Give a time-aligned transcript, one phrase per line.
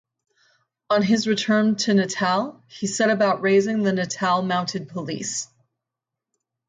[0.89, 5.47] On his return to Natal he set about raising the Natal Mounted Police.